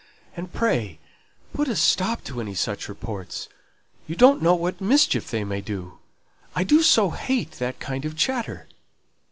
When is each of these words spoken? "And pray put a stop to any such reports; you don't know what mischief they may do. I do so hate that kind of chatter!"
"And 0.35 0.51
pray 0.51 0.97
put 1.53 1.67
a 1.67 1.75
stop 1.75 2.23
to 2.23 2.41
any 2.41 2.55
such 2.55 2.89
reports; 2.89 3.49
you 4.07 4.15
don't 4.15 4.41
know 4.41 4.55
what 4.55 4.81
mischief 4.81 5.29
they 5.29 5.43
may 5.43 5.61
do. 5.61 5.99
I 6.55 6.63
do 6.63 6.81
so 6.81 7.11
hate 7.11 7.51
that 7.59 7.79
kind 7.79 8.03
of 8.03 8.17
chatter!" 8.17 8.67